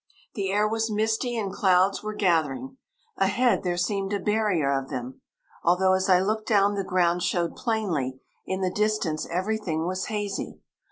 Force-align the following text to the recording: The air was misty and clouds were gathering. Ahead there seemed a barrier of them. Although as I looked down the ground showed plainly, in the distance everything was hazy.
The 0.33 0.49
air 0.51 0.67
was 0.67 0.89
misty 0.89 1.37
and 1.37 1.53
clouds 1.53 2.01
were 2.01 2.15
gathering. 2.15 2.77
Ahead 3.17 3.61
there 3.61 3.77
seemed 3.77 4.11
a 4.13 4.19
barrier 4.19 4.71
of 4.73 4.89
them. 4.89 5.21
Although 5.63 5.93
as 5.93 6.09
I 6.09 6.19
looked 6.21 6.47
down 6.47 6.73
the 6.73 6.83
ground 6.83 7.21
showed 7.21 7.55
plainly, 7.55 8.19
in 8.43 8.61
the 8.61 8.71
distance 8.71 9.27
everything 9.29 9.85
was 9.85 10.05
hazy. 10.05 10.57